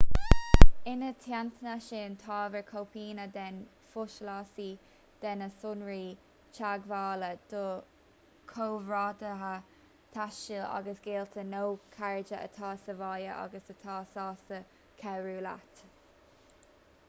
ina 0.91 1.07
theannta 1.23 1.73
sin 1.87 2.13
tabhair 2.21 2.63
cóipeanna 2.69 3.25
den 3.35 3.59
pholasaí/de 3.95 5.33
na 5.41 5.49
sonraí 5.57 6.07
teagmhála 6.59 7.29
do 7.53 7.61
chomrádaithe 8.53 9.53
taistil 10.17 10.65
agus 10.79 11.05
gaolta 11.09 11.47
nó 11.53 11.63
cairde 11.99 12.35
atá 12.47 12.73
sa 12.87 12.99
bhaile 13.05 13.39
agus 13.45 13.71
atá 13.77 14.01
sásta 14.17 14.63
cabhrú 15.05 15.39
leat 15.51 15.87